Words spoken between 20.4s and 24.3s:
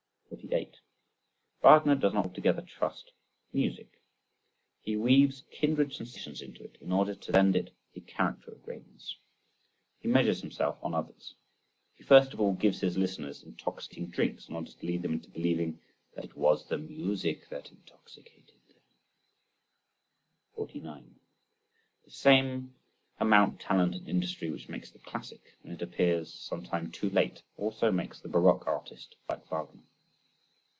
49. The same amount of talent and